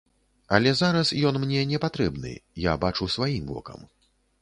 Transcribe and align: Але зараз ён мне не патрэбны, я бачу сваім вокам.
Але 0.57 0.71
зараз 0.79 1.11
ён 1.31 1.37
мне 1.45 1.61
не 1.73 1.81
патрэбны, 1.85 2.35
я 2.71 2.77
бачу 2.89 3.13
сваім 3.19 3.45
вокам. 3.57 3.79